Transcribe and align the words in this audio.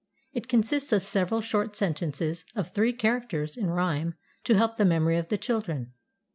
It 0.33 0.47
consists 0.47 0.91
of 0.93 1.05
several 1.05 1.41
short 1.41 1.75
sentences 1.75 2.43
of 2.55 2.71
three 2.73 2.91
characters 2.91 3.55
in 3.55 3.67
rhyme 3.69 4.15
to 4.45 4.55
help 4.57 4.77
the 4.77 4.83
memory 4.83 5.19
of 5.19 5.27
the 5.29 5.37
children. 5.37 5.93